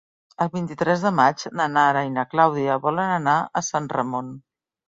El 0.45 0.47
vint-i-tres 0.53 1.03
de 1.07 1.11
maig 1.17 1.43
na 1.59 1.67
Nara 1.75 2.03
i 2.09 2.11
na 2.17 2.25
Clàudia 2.33 2.81
volen 2.89 3.15
anar 3.21 3.39
a 3.41 3.65
Sant 3.71 3.95
Ramon. 3.97 4.37